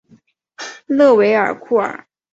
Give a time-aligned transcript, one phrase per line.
[0.87, 2.07] 勒韦尔库尔。